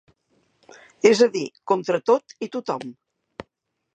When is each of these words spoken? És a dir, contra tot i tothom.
És 1.09 1.21
a 1.25 1.27
dir, 1.35 1.43
contra 1.73 2.01
tot 2.11 2.35
i 2.47 2.51
tothom. 2.57 2.91